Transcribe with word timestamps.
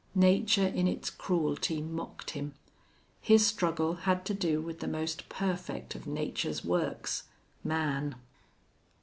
Nature 0.15 0.65
in 0.65 0.87
its 0.87 1.11
cruelty 1.11 1.79
mocked 1.79 2.31
him. 2.31 2.55
His 3.21 3.45
struggle 3.45 3.93
had 4.09 4.25
to 4.25 4.33
do 4.33 4.59
with 4.59 4.79
the 4.79 4.87
most 4.87 5.29
perfect 5.29 5.93
of 5.93 6.07
nature's 6.07 6.65
works 6.65 7.25
man. 7.63 8.15